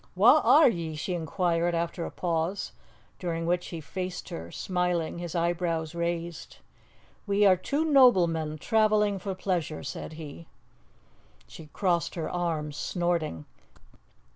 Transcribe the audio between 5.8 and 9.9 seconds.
raised. "We are two noblemen, travelling for pleasure,"